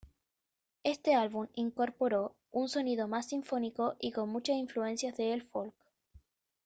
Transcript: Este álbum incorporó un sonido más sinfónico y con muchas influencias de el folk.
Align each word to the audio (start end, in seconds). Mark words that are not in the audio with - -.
Este 0.81 1.13
álbum 1.13 1.45
incorporó 1.53 2.33
un 2.49 2.69
sonido 2.69 3.07
más 3.07 3.27
sinfónico 3.29 3.97
y 3.99 4.11
con 4.13 4.29
muchas 4.29 4.55
influencias 4.55 5.15
de 5.15 5.31
el 5.31 5.43
folk. 5.43 5.75